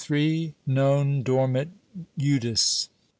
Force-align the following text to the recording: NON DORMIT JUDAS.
NON 0.65 1.21
DORMIT 1.21 1.69
JUDAS. 2.17 2.89